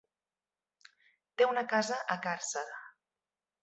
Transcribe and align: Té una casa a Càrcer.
Té 1.41 1.51
una 1.51 1.67
casa 1.77 2.01
a 2.17 2.19
Càrcer. 2.29 2.69